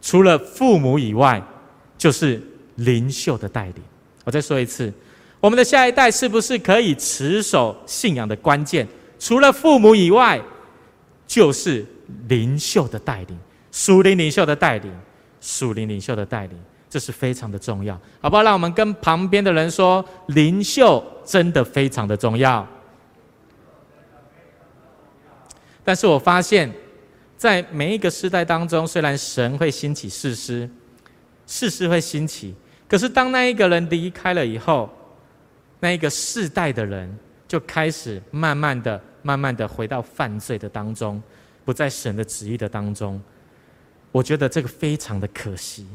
[0.00, 1.42] 除了父母以外，
[1.98, 2.40] 就是
[2.76, 3.82] 领袖的带领。
[4.24, 4.92] 我再说一次，
[5.40, 8.86] 我们的下一代是不是可以持守信仰的关键？
[9.18, 10.40] 除了父母以外，
[11.26, 11.84] 就是
[12.28, 13.38] 领袖的带领，
[13.72, 14.92] 属灵领袖的带领，
[15.40, 16.58] 属灵领袖的带领。
[16.90, 18.42] 这是非常的重要，好不好？
[18.42, 22.66] 让我们跟旁边的人说，领袖真的非常的重要。
[25.90, 26.72] 但是我发现，
[27.36, 30.70] 在每一个时代当中，虽然神会兴起士师，
[31.48, 32.54] 士师会兴起，
[32.88, 34.88] 可是当那一个人离开了以后，
[35.80, 37.12] 那一个世代的人
[37.48, 41.20] 就开始慢慢的、慢慢的回到犯罪的当中，
[41.64, 43.20] 不在神的旨意的当中。
[44.12, 45.88] 我觉得这个非常的可惜。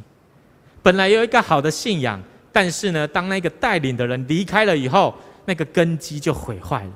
[0.84, 6.92] 本来有一个好的信仰，但是呢，当那个带领的人离开了以后，那个根基就毁坏了。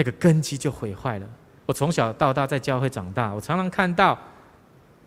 [0.00, 1.26] 那个根基就毁坏了。
[1.66, 4.18] 我从小到大在教会长大，我常常看到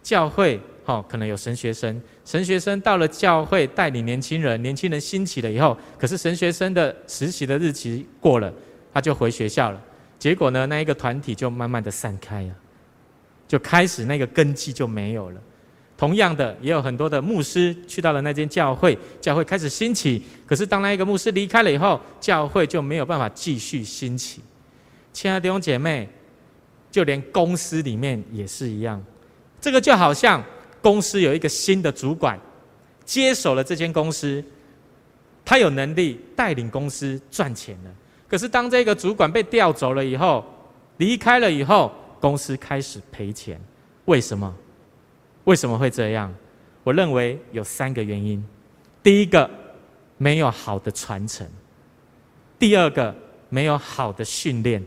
[0.03, 8.53] 教会，哦，可能有神学生，神学生到了教会带领年轻人，年轻人兴起了以后，可是神学生的实习的日期过了，
[8.93, 9.81] 他就回学校了。
[10.19, 12.53] 结果呢，那一个团体就慢慢的散开了，
[13.47, 15.41] 就开始那个根基就没有了。
[15.97, 20.23] 同样的，也有很多的牧师去到了那间教会，教会开始兴起。
[20.45, 24.39] 可是当那一个牧师离开了以后，教会就没有办法继续兴起。
[25.13, 26.09] 亲爱的弟兄姐妹，
[26.91, 29.01] 就连公司里面也是一样。
[29.61, 30.43] 这个就好像
[30.81, 32.37] 公司有一个新的主管
[33.05, 34.43] 接手了这间公司，
[35.45, 37.91] 他有能力带领公司赚钱了。
[38.27, 40.43] 可是当这个主管被调走了以后，
[40.97, 43.61] 离开了以后，公司开始赔钱。
[44.05, 44.53] 为什么？
[45.43, 46.33] 为什么会这样？
[46.83, 48.43] 我认为有三个原因。
[49.03, 49.49] 第一个，
[50.17, 51.45] 没有好的传承；
[52.57, 53.15] 第二个，
[53.49, 54.81] 没有好的训练；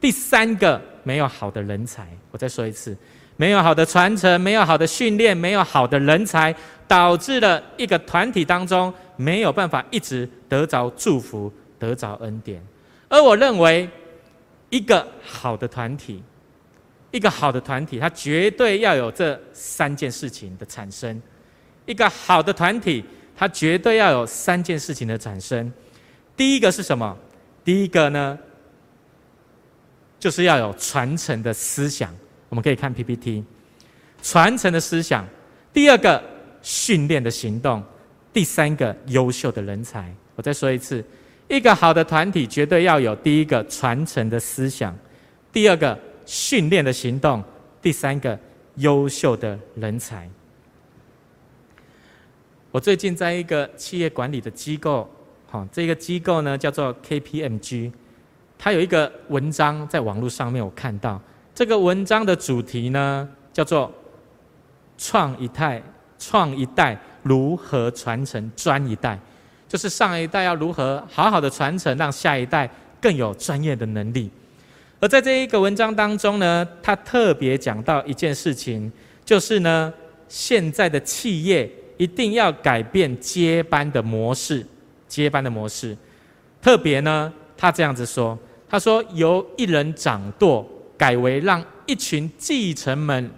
[0.00, 2.06] 第三个，没有好的人才。
[2.30, 2.96] 我再说一次：
[3.36, 6.54] 没有好的传承，没有好的训练，没有好的人才，
[6.86, 12.62] 导致了一个团体当中没有办法一直得着祝福、得着恩典。
[13.08, 13.88] 而我认为，
[14.70, 16.22] 一个好的团体。
[17.10, 21.22] 一个好的团体，它绝对要有这三件事情的产生。
[21.86, 23.02] 一个好的团体，
[23.34, 25.72] 它绝对要有三件事情的产生。
[26.36, 27.16] 第一个是什么？
[27.64, 28.38] 第一个呢，
[30.18, 32.14] 就是要有传承的思想。
[32.48, 33.44] 我们可以看 PPT，
[34.22, 35.26] 传承的思想。
[35.72, 36.22] 第二个，
[36.62, 37.82] 训练的行动。
[38.32, 40.14] 第三个，优秀的人才。
[40.36, 41.04] 我再说一次，
[41.48, 44.96] 一个好的团体绝对要有第一个传承的思想，
[45.52, 45.98] 第二个。
[46.28, 47.42] 训练的行动，
[47.80, 48.38] 第三个，
[48.74, 50.28] 优秀的人才。
[52.70, 55.10] 我最近在一个企业管理的机构，
[55.46, 57.90] 好，这个机构呢叫做 KPMG，
[58.58, 61.20] 他有一个文章在网络上面我看到，
[61.54, 63.92] 这个文章的主题呢叫做
[64.98, 65.80] “创一代，
[66.18, 69.18] 创一代如何传承专一代”，
[69.68, 72.68] 就是上一代要如何好好的传承，让下一代
[73.00, 74.28] 更有专业的能力。
[75.00, 78.90] 而在这一个文章当中呢，他特别讲到一件事情，
[79.24, 79.92] 就是呢，
[80.26, 84.66] 现在的企业一定要改变接班的模式，
[85.06, 85.96] 接班的模式。
[86.60, 88.36] 特别呢，他这样子说，
[88.68, 93.30] 他说由一人掌舵改为让一群继承们、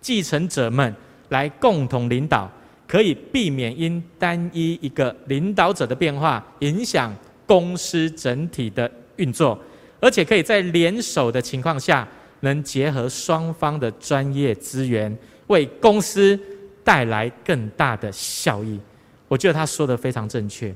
[0.00, 0.94] 继承者们
[1.30, 2.50] 来共同领导，
[2.86, 7.14] 可以避免因单一一个领导者的变化影响
[7.46, 9.58] 公司整体的运作，
[10.00, 12.06] 而且可以在联手的情况下，
[12.40, 15.16] 能结合双方的专业资源，
[15.48, 16.38] 为公司
[16.84, 18.78] 带来更大的效益。
[19.26, 20.72] 我觉得他说的非常正确。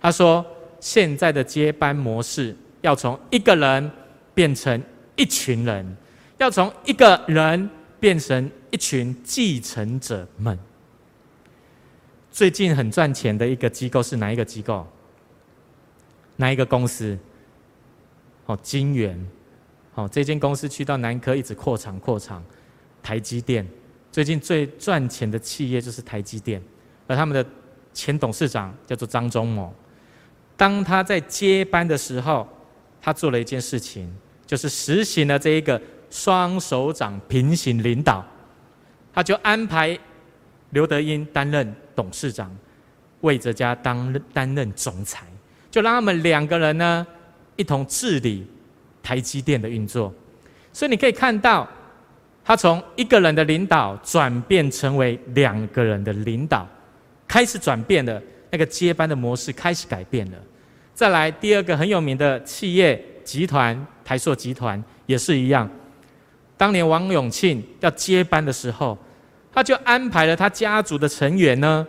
[0.00, 0.44] 他说，
[0.80, 3.90] 现在的接班模式要从一个人
[4.34, 4.82] 变成
[5.16, 5.96] 一群人，
[6.38, 7.68] 要从一个人
[7.98, 10.58] 变成一群继承者们。
[12.30, 14.86] 最近很赚钱的一个机构是哪一个机构？
[16.36, 17.18] 哪一个公司？
[18.46, 19.28] 哦，金圆。
[19.94, 22.42] 哦，这间公司去到南科一直扩厂扩厂。
[23.02, 23.66] 台积电
[24.12, 26.62] 最近最赚钱的企业就是台积电，
[27.06, 27.44] 而他们的
[27.92, 29.74] 前董事长叫做张忠谋。
[30.56, 32.46] 当他在接班的时候，
[33.00, 34.12] 他做了一件事情，
[34.46, 35.80] 就是实行了这一个
[36.10, 38.24] 双手掌平行领导，
[39.12, 39.98] 他就安排
[40.70, 42.54] 刘德英担任董事长，
[43.20, 45.26] 魏哲家当担任总裁，
[45.70, 47.06] 就让他们两个人呢
[47.56, 48.46] 一同治理
[49.02, 50.12] 台积电的运作。
[50.72, 51.68] 所以你可以看到，
[52.44, 56.68] 他从一个人的领导转变成为两个人的领导，
[57.26, 60.38] 开始转变了，那个接班的模式开始改变了。
[61.00, 65.66] 再来第二个很有名的企业集团台塑集团也是一样，
[66.58, 68.98] 当年王永庆要接班的时候。
[69.50, 71.86] 他就安排了他家族的成员呢，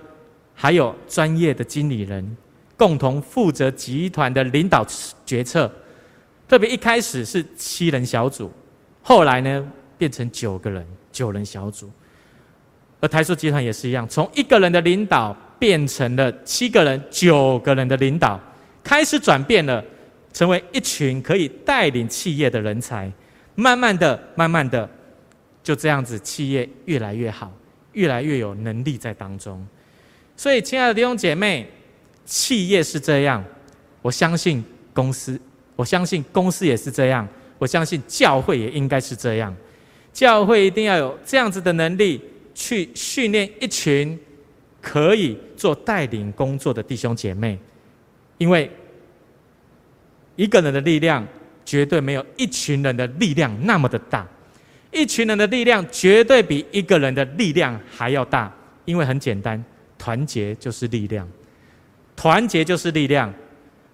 [0.55, 2.37] 还有专业的经理人，
[2.77, 4.87] 共同负责集团的领导
[5.25, 5.69] 决策。
[6.47, 8.49] 特别一开始是七人小组，
[9.03, 11.91] 后来呢变成九个人，九人小组。
[13.01, 18.39] 而台塑集团也是一样，从一个人的领导变成了七个人、九个人的领导，
[18.83, 19.83] 开始转变了，
[20.33, 23.11] 成为一群可以带领企业的人才。
[23.55, 24.89] 慢慢的，慢慢的。
[25.63, 27.51] 就这样子，企业越来越好，
[27.93, 29.63] 越来越有能力在当中。
[30.35, 31.69] 所以，亲爱的弟兄姐妹，
[32.25, 33.43] 企业是这样，
[34.01, 35.39] 我相信公司，
[35.75, 37.27] 我相信公司也是这样，
[37.59, 39.55] 我相信教会也应该是这样。
[40.11, 42.19] 教会一定要有这样子的能力，
[42.55, 44.19] 去训练一群
[44.81, 47.59] 可以做带领工作的弟兄姐妹，
[48.41, 48.67] 因为
[50.35, 51.23] 一个人的力量
[51.63, 54.27] 绝对没有一群人的力量那么的大。
[54.89, 58.51] 一群人的力量绝对比一个人的力量还要大，
[58.83, 59.63] 因为很简单，
[59.95, 61.27] 团结就是力量，
[62.15, 63.31] 团结就是力量。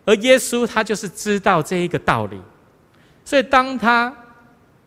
[0.05, 2.39] 而耶稣他就是知道这一个道理，
[3.25, 4.15] 所以当他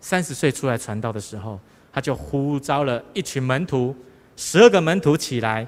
[0.00, 1.60] 三十岁出来传道的时候，
[1.92, 3.94] 他就呼召了一群门徒，
[4.36, 5.66] 十二个门徒起来，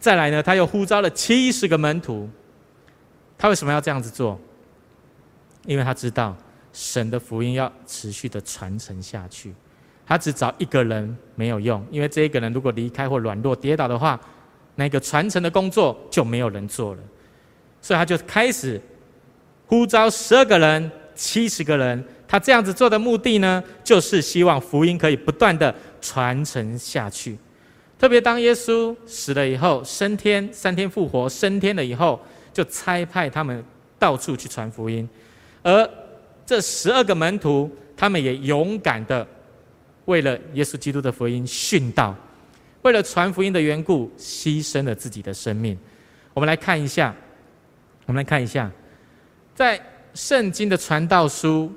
[0.00, 2.26] 再来呢，他又呼召了七十个门徒。
[3.38, 4.38] 他为什么要这样子做？
[5.64, 6.36] 因为他知道
[6.72, 9.54] 神的福音要持续的传承下去。
[10.06, 14.18] 他只找一个人没有用，因为这一个人如果离开或软弱跌倒的话，
[14.74, 17.00] 那个传承的工作就没有人做了。
[17.80, 18.80] 所以他就开始
[19.66, 22.02] 呼召十二个人、七十个人。
[22.26, 27.38] 他这样子做的目的呢，就是希望福音可以不断的传承下去。
[27.98, 32.20] 特别当耶稣死了以后，升天，三天复活，升天了以后，
[32.58, 33.64] 就差派他们
[34.00, 35.08] 到处去传福音。
[35.62, 35.88] 而
[36.44, 39.24] 这十二个门徒，他们也勇敢的。
[40.06, 42.12] 为了耶稣基督的福音殉道，
[42.82, 45.78] 为了传福音的缘故，牺牲了自己的生命。
[46.34, 47.14] 我们来看一下，
[48.06, 48.68] 我们来看一下，
[49.54, 49.80] 在
[50.14, 51.70] 圣经的传道书，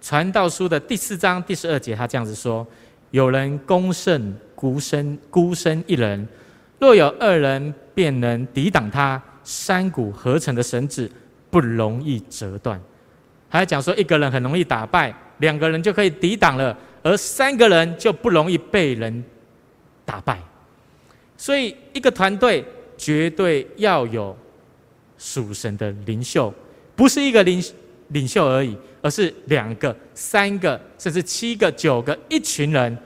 [0.00, 2.66] 传道书的第四章第十二节，他这样子说
[3.12, 6.26] ：“有人攻胜孤身孤身一人，
[6.80, 9.20] 若有二人，便能抵挡他。
[9.42, 11.10] 三股合成的绳子
[11.50, 12.80] 不容易折断。”
[13.48, 15.12] 还讲说，一个人很容易打败。
[15.38, 19.24] 两个人就可以抵挡了，而三个人就不容易被人
[20.04, 20.38] 打败。
[21.36, 22.62] 所以，一个团队
[22.98, 24.36] 绝对要有
[25.16, 26.52] 属神的领袖，
[26.94, 27.64] 不是一个领
[28.08, 32.96] 领袖而已，而是两个、三个，甚至七个、九个，一群人。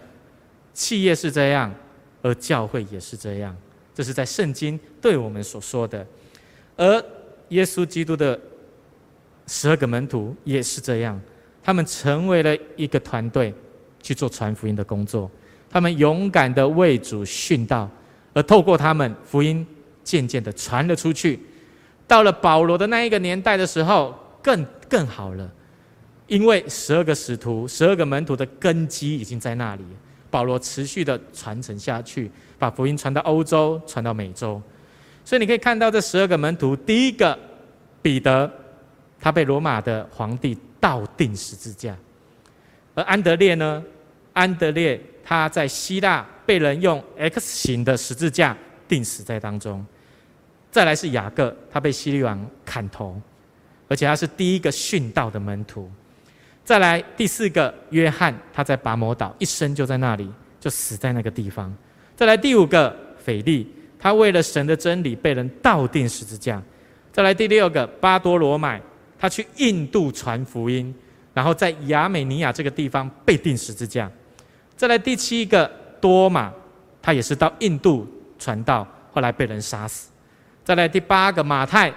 [0.73, 1.73] 企业是这样，
[2.21, 3.57] 而教会也是这样。
[3.95, 6.05] 这是在圣经对我们所说的，
[6.77, 7.05] 而
[7.51, 8.39] 耶稣基督的
[9.47, 11.21] 十二个门徒也是这样。
[11.63, 13.55] 他们成为了一个团队，
[14.03, 15.31] 去做传福音的工作。
[15.71, 17.89] 他们勇敢的为主殉道，
[18.33, 19.67] 而透过他们，福音
[20.03, 21.41] 渐渐的传了出去。
[22.07, 25.51] 到了保罗的那一个年代的时候，更更好了，
[26.27, 29.85] 因为十二个使徒、十二个门徒的根基已经在那里。
[30.31, 34.61] 保罗持续的传承下去，把福音传到欧洲，传到美洲。
[35.25, 37.39] 所以你可以看到这十二个门徒，第一个
[38.03, 38.51] 彼得，
[39.21, 40.59] 他被罗马的皇帝。
[40.85, 41.97] 倒定十字架，
[42.95, 43.83] 而安德烈呢？
[44.35, 48.55] 安德烈他在希腊被人用 X 型的十字架
[48.87, 49.83] 钉死在当中。
[50.71, 53.19] 再来是雅各，他被希律王砍头，
[53.89, 55.91] 而且他是第一个殉道的门徒。
[56.67, 60.31] 再来第四个约翰，他在拔摩岛一生就在那里，
[60.61, 61.75] 就死在那个地方。
[62.17, 63.67] 再来第五个腓力，
[63.99, 66.63] 他为了神的真理被人倒钉十字架。
[67.13, 68.81] 再来第六个巴多罗买，
[69.19, 70.95] 他去印度传福音，
[71.33, 74.11] 然后在亚美尼亚这个地方被钉十字架。
[74.77, 76.53] 再来第七个多马，
[77.01, 78.07] 他也是到印度
[78.39, 80.11] 传道，后来被人杀死。
[80.65, 81.93] 再来第八个马太，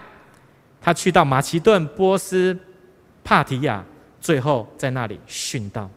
[0.79, 2.57] 他去到马其顿、波斯、
[3.23, 3.83] 帕提亚，
[4.21, 5.89] 最后在那里殉道。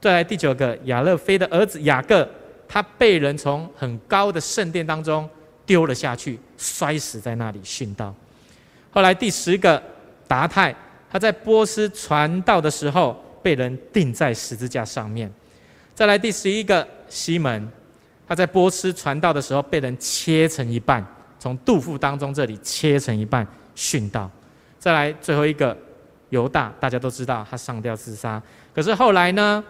[0.00, 2.28] 再来第九个亚勒菲的儿子雅各，
[2.72, 5.28] 他被人从很高的圣殿当中
[5.66, 8.14] 丢了下去，摔死在那里殉道。
[8.90, 9.80] 后来第十个
[10.26, 10.74] 达太，
[11.10, 15.30] 他在波斯传道的时候被人钉在十字架上面。
[15.94, 17.70] 再来第十一个西门，
[18.26, 21.06] 他在波斯传道的时候被人切成一半，
[21.38, 23.46] 从肚腹当中这里切成一半
[23.76, 24.30] 殉道。
[24.78, 25.76] 再来最后一个
[26.30, 28.42] 犹大，大家都知道他上吊自杀。
[28.74, 29.62] 可是后来呢，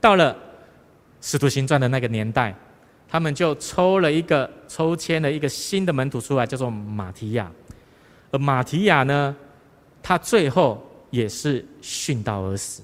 [0.00, 0.36] 到了
[1.20, 2.54] 使徒行传的那个年代，
[3.08, 7.50] 他们就抽了一个抽签了一个新的门徒出来，叫做马提亚。
[8.30, 9.34] 而马提亚呢，
[10.02, 12.82] 他最后也是殉道而死。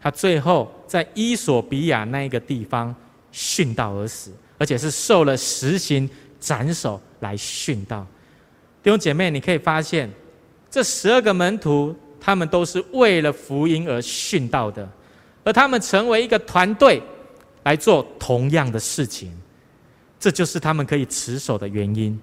[0.00, 2.94] 他最后在伊索比亚那一个地方
[3.32, 6.08] 殉道而死，而且是受了实刑
[6.38, 8.06] 斩首来殉道。
[8.80, 10.08] 弟兄姐妹，你可以发现，
[10.70, 14.88] 这十二个门徒，他们都是为了福音而殉道的，
[15.42, 17.02] 而他们成为一个团队
[17.68, 19.30] 来做同样的事情，
[20.18, 22.18] 这就是他们可以持守的原因。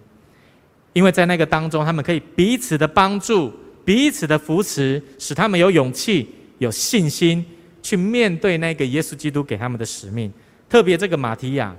[0.93, 3.53] 因为在那个当中，他们可以彼此的帮助、
[3.85, 6.27] 彼此的扶持，使他们有勇气、
[6.57, 7.45] 有信心。
[7.85, 10.33] 去面对那个耶稣基督给他们的使命，
[10.67, 11.75] 特别这个马提亚，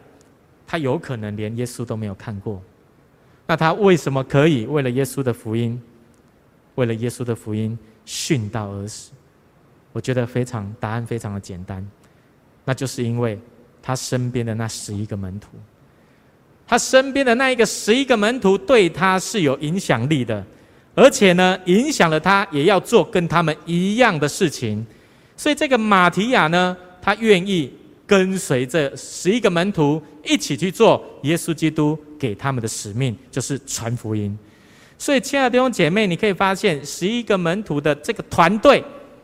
[0.64, 2.62] 他有可能连耶稣都没有看过，
[3.44, 5.82] 那他为什么可以为了耶稣的福音，
[6.76, 9.10] 为了耶稣的福音殉道而死？
[9.92, 11.84] 我觉得非常答案非常的简单，
[12.64, 13.36] 那就是因为
[13.86, 15.50] 他身边的那十一个门徒，
[16.66, 20.44] 他身边的那一个十一个门徒对他是有影响力的，
[20.96, 24.84] 而且呢，影响了他也要做跟他们一样的事情。
[25.36, 27.72] 所以这个马提亚呢，他愿意
[28.04, 34.36] 跟随这十一个门徒一起去做耶稣基督给他们的使命，就是传福音。
[34.98, 38.82] 所以，亲爱的弟兄姐妹，你可以发现十一个门徒的这个团队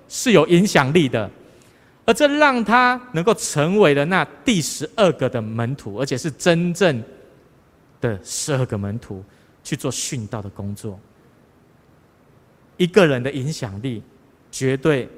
[0.09, 1.29] 是有影响力的，
[2.05, 7.03] 而这让他能够成为了那第十二个的门徒，而且是真正
[8.01, 9.25] 的十二个门徒
[9.63, 10.99] 去做殉道的工作。
[12.77, 14.03] 一个人的影响力
[14.51, 15.09] 绝对。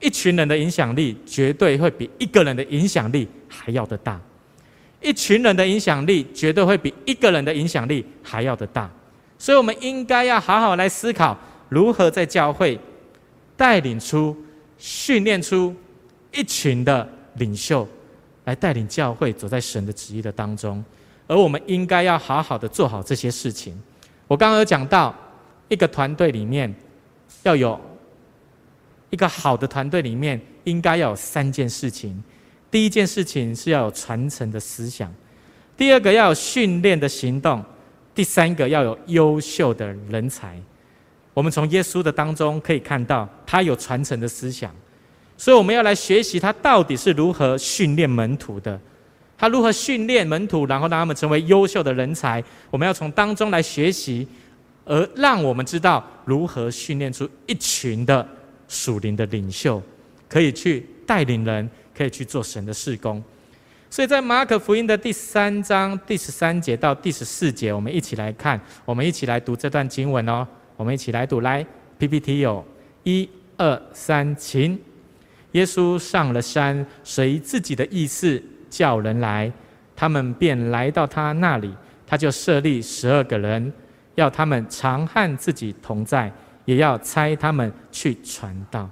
[0.00, 4.20] 一群人的影响力绝对会比一个人的影响力还要的大，
[5.00, 8.90] 一群人的影响力绝对会比一个人的影响力还要的大，
[9.38, 11.34] 所以我们应该要好好来思考，
[11.70, 12.78] 如何在教会
[13.56, 14.36] 带领出、
[14.78, 15.74] 训练出
[16.32, 17.86] 一群的领袖，
[18.44, 20.84] 来带领教会走在神的旨意的当中，
[21.26, 23.80] 而我们应该要好好的做好这些事情。
[24.26, 25.14] 我刚刚有讲到，
[25.68, 26.74] 一个团队里面
[27.42, 27.80] 要有。
[29.10, 32.20] 一个好的团队里面应该要有三件事情：
[32.68, 35.08] 第一件事情是要有传承的思想；
[35.76, 37.62] 第二个要有训练的行动；
[38.12, 40.60] 第三个要有优秀的人才。
[41.34, 44.74] 我们从耶稣的当中可以看到，他有传承的思想，
[45.36, 48.80] 所以我们要来学习他到底是如何训练门徒的。
[49.36, 52.42] 他如何训练门徒，然后让他们成为优秀的人才？
[52.70, 54.26] 我们要从当中来学习，
[54.86, 58.26] 而让我们知道如何训练出一群的。
[58.66, 59.80] 属灵的领袖
[60.26, 63.22] 可以去带领人，可以去做神的事工。
[63.90, 70.48] 所以在马可福音的第三章第十三节到第十四节，我们一起来看，我们一起来读这段经文哦。
[70.76, 71.64] 我们一起来读，来
[71.98, 72.64] PPT 有
[73.02, 74.78] 一二三，请。
[75.52, 79.52] 耶稣上了山，随自己的意思叫人来，
[79.94, 81.74] 他们便来到他那里，
[82.06, 83.72] 他就设立十二个人，
[84.16, 86.32] 要他们常和自己同在。
[86.66, 88.88] 也要差他们去传道。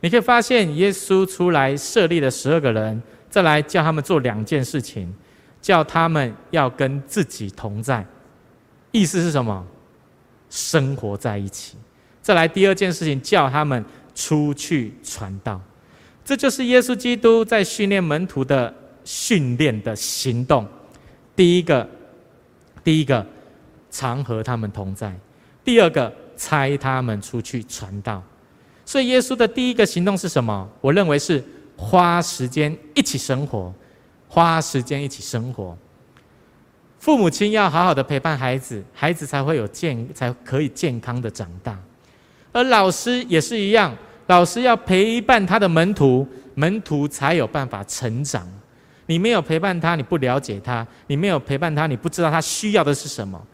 [0.00, 5.14] 你可以发现，耶稣出来设立了十二个人，再来叫他们做两件事情，
[5.60, 8.04] 叫他们要跟自己同在。
[8.90, 9.64] 意思是什么？
[10.52, 11.78] 生活在一起。
[12.20, 13.82] 再来第二件事情，叫他们
[14.14, 15.58] 出去传道。
[16.22, 18.72] 这就是耶稣基督在训练门徒的
[19.02, 20.68] 训练的行动。
[21.34, 21.88] 第一个，
[22.84, 23.26] 第一个，
[23.90, 25.10] 常和他们同在；
[25.64, 26.12] 第二个。
[26.34, 28.20] 差他们出去传道，
[28.84, 30.68] 所以耶稣的第一个行动是什么？
[30.80, 31.44] 我认为是
[31.76, 33.72] 花时间一起生活，
[34.26, 35.76] 花时间一起生活。
[37.02, 41.76] 父母亲要好好的陪伴孩子，孩子才会有健，才可以健康的长大。
[42.52, 43.92] 而老师也是一样，
[44.28, 46.24] 老师要陪伴他的门徒，
[46.54, 48.48] 门徒才有办法成长。
[49.06, 53.44] 你没有陪伴他，你不了解他；你没有陪伴他，你不知道他需要的是什么。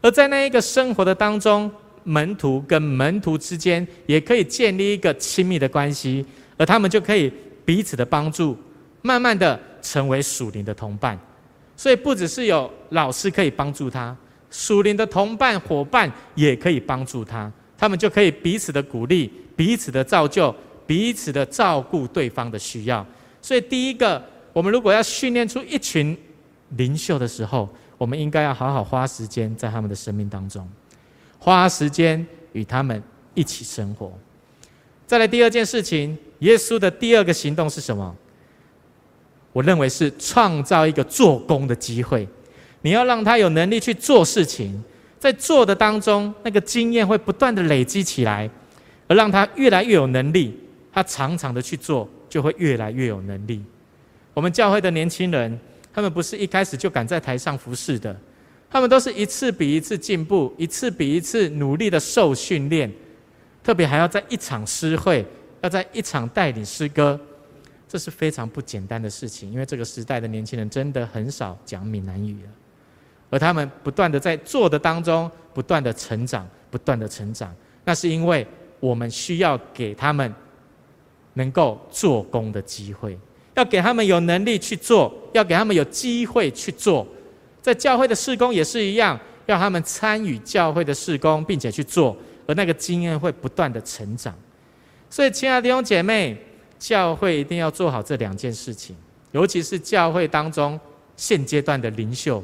[0.00, 1.70] 而在那一个生活的当中，
[2.02, 6.24] 门徒跟门徒之间也可以建立一个亲密的关系，
[6.56, 7.30] 而他们就可以
[7.62, 8.56] 彼此的帮助，
[9.02, 11.18] 慢慢的成为属灵的同伴。
[11.76, 14.16] 所以不只是有老师可以帮助他，
[14.50, 20.54] 属灵的同伴伙伴也可以帮助他，他们就可以彼此的鼓励、彼此的造就、
[20.86, 23.06] 彼此的照顾对方的需要。
[23.42, 26.16] 所以第一个，我们如果要训练出一群
[26.70, 27.68] 领袖的时候，
[27.98, 30.66] 我们应该要好好花时间在他们的生命当中。
[31.38, 33.00] 花时间与他们
[33.34, 34.12] 一起生活。
[35.06, 38.16] 再来第二件事情，耶稣的第二个行动是什么？
[39.56, 42.28] 我认为是创造一个做工的机会。
[42.82, 44.84] 你要让他有能力去做事情，
[45.18, 48.50] 在做的当中，那个经验会不断的累积起来，
[49.08, 50.54] 而让他越来越有能力。
[50.92, 53.62] 他常常的去做，就会越来越有能力。
[54.34, 55.58] 我们教会的年轻人，
[55.90, 58.14] 他们不是一开始就敢在台上服侍的。
[58.68, 62.92] 他们都是一次比一次进步，一次比一次努力的受训练，
[63.64, 65.24] 特别还要在一场诗会，
[65.62, 67.18] 要在一场带领诗歌，
[67.88, 69.50] 这是非常不简单的事情。
[69.50, 72.50] 因为这个时代的年轻人真的很少讲闽南语了，
[73.30, 78.46] 而他们不断的在做的当中，不断的成长，不断的成长，那是因为
[78.80, 80.34] 我们需要给他们
[81.34, 83.18] 能够做工的机会，
[83.54, 87.06] 要给他们有能力去做，要给他们有机会去做。
[87.62, 92.16] 在教会的事工也是一样，让他们参与教会的事工，并且去做，
[92.46, 94.34] 而那个经验会不断的成长。
[95.10, 96.36] 所以，亲爱的弟兄姐妹，
[96.78, 98.96] 教会一定要做好这两件事情，
[99.32, 100.78] 尤其是教会当中
[101.16, 102.42] 现阶段的领袖，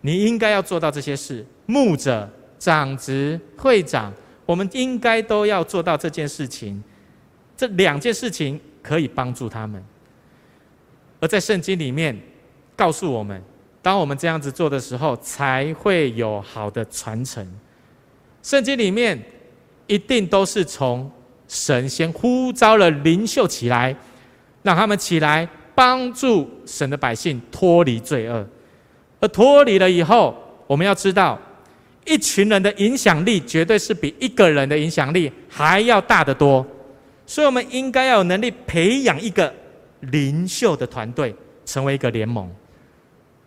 [0.00, 1.44] 你应该要做到这些事。
[1.66, 2.28] 牧者、
[2.58, 4.12] 长执、会长，
[4.46, 6.82] 我们应该都要做到这件事情。
[7.56, 9.84] 这两件事情可以帮助他们，
[11.20, 12.18] 而在圣经里面
[12.76, 13.42] 告诉我们。
[13.80, 17.46] 当我们这样子做的时候，才会有好的传承。
[18.42, 19.18] 圣经里面
[19.86, 21.10] 一定都是从
[21.48, 23.96] 神先呼召了领袖起来，
[24.62, 28.46] 让他们起来帮助神的百姓脱离罪恶。
[29.18, 30.36] 而脱离了以后，
[30.66, 31.36] 我们要知道，
[32.04, 36.64] 一群人的影响力绝对是比一个人的影响力还要大得多。
[37.26, 39.52] 所以，我们应该要有能力培养一个
[40.00, 41.34] 领袖的团队，
[41.64, 42.48] 成为一个联盟。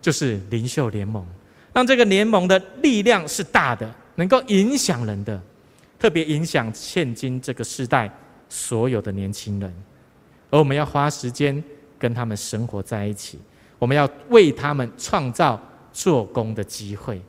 [0.01, 1.23] 就是领袖联盟，
[1.71, 5.39] 让这个联盟的力量是大的，能够影响人的，
[6.01, 8.11] 特别影响现今这个时代
[8.49, 9.71] 所有的年轻人。
[10.49, 11.63] 而我们要花时间
[11.99, 13.37] 跟他们生活在一起，
[13.77, 15.61] 我们要为他们创造
[15.93, 17.21] 做工的机会，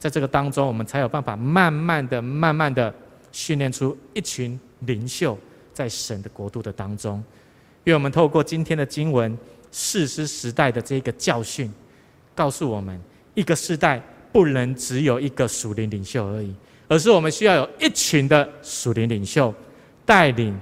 [0.00, 2.92] 在这个当中，我们才有办法慢慢的、慢慢的
[3.30, 5.38] 训练出一群领袖
[5.72, 7.22] 在神的国度的当中。
[7.84, 9.38] 因为我们透过今天的经文，
[9.70, 11.72] 士师时代的这个教训。
[12.34, 13.00] 告诉我们，
[13.34, 14.02] 一个时代
[14.32, 16.52] 不能只有一个属灵领袖而已，
[16.88, 19.54] 而是我们需要有一群的属灵领袖，
[20.04, 20.58] 带领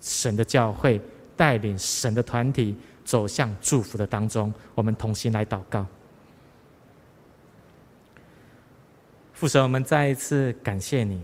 [0.00, 1.00] 神的教会，
[1.36, 4.52] 带领神的团体走向祝福的当中。
[4.74, 5.86] 我们同心来祷告。
[9.32, 11.22] 父神，我们再一次感谢你，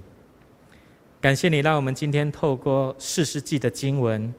[1.21, 4.33] 感谢你让我们今天透过四世纪的经文，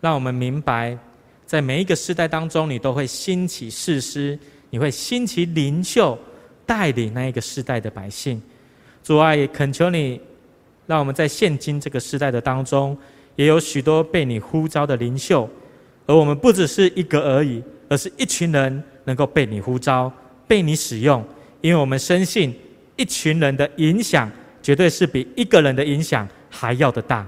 [0.00, 0.98] 让我们明白，
[1.46, 4.38] 在每一个世代当中，你都会兴起士师。
[4.70, 6.18] 你会兴起领袖，
[6.66, 8.42] 带领那一个世代的百姓。
[9.04, 10.18] 主啊，也恳求你，
[10.86, 12.96] 让我们在现今这个时代的当中，
[13.36, 15.46] 也有许多被你呼召的领袖，
[16.06, 20.10] 而我们不只是一个而已，而是一群人能够被你呼召、
[20.48, 21.22] 被你使用。
[21.60, 22.54] 因为我们深信，
[22.96, 24.30] 一群人的影响
[24.62, 27.26] 绝对是比一个人的影响还要的大。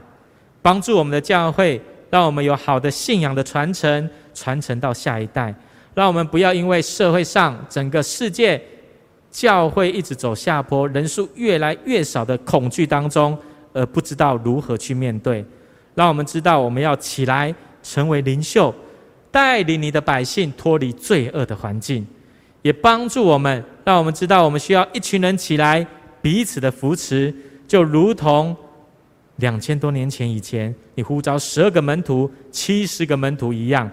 [0.63, 5.55] 帮助我们的教会，让我们有好的信仰的传承，传承到下一代。
[5.95, 8.61] 让我们不要因为社会上整个世界
[9.37, 13.37] 教会一直走下坡，人数越来越少的恐惧当中，
[13.75, 15.45] 而不知道如何去面对。
[15.95, 18.75] 让我们知道，我们要起来成为领袖，
[19.31, 22.07] 带领你的百姓脱离罪恶的环境，
[22.63, 25.87] 也帮助我们，让我们知道我们需要一群人起来，
[26.23, 27.35] 彼此的扶持，
[27.69, 28.57] 就如同
[29.37, 33.91] 两千多年前以前，你呼召十二个门徒、七十个门徒一样。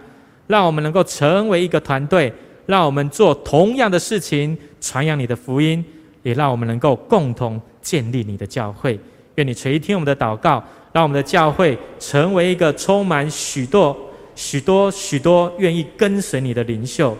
[0.47, 2.31] 让我们能够成为一个团队，
[2.65, 5.83] 让我们做同样的事情，传扬你的福音，
[6.21, 8.99] 也让我们能够共同建立你的教会。
[9.35, 13.97] 愿你垂听我们的祷告，让我们的教会成为一个充满许多、
[14.35, 17.17] 许多、许多愿意跟随你的领袖，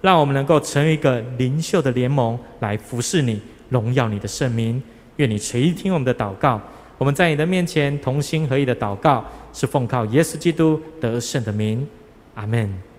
[0.00, 4.82] 让我们能够成为一个领袖的联盟，来服侍你，荣耀你的圣名。
[5.16, 6.60] 愿你垂听我们的祷告。
[6.98, 11.86] 我们在你的面前同心合意的祷告，是奉靠耶稣基督得胜的名。
[12.34, 12.95] 阿门。